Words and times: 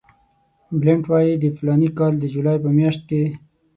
بلنټ 0.79 1.03
وایي 1.09 1.33
د 1.37 1.45
فلاني 1.57 1.89
کال 1.97 2.13
د 2.19 2.23
جولای 2.33 2.57
په 2.63 2.69
میاشت 2.77 3.01
کې. 3.09 3.23